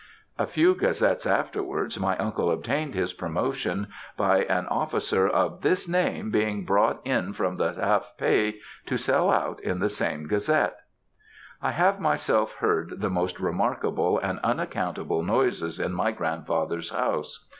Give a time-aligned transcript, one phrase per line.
[0.39, 3.85] A few Gazettes afterwards my uncle obtained his promotion
[4.17, 9.29] by an officer of this name being brought in from the half pay to sell
[9.29, 10.79] out in the same Gazette.
[11.61, 17.47] I have myself heard the most remarkable and unaccountable noises in my grandfather's house.